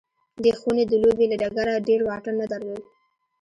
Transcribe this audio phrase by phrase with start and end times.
[0.43, 2.83] دې خونې د لوبې له ډګره ډېر واټن نه درلود